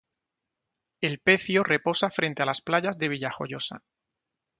[1.01, 3.83] El pecio reposa frente a las playas de Villajoyosa.